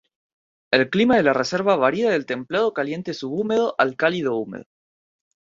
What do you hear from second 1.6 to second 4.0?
varía del templado caliente-subhúmedo al